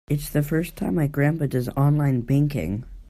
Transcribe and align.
It's 0.09 0.29
the 0.29 0.41
first 0.41 0.75
time 0.77 0.95
my 0.95 1.05
grandpa 1.05 1.45
does 1.45 1.69
online 1.69 2.21
banking. 2.21 2.85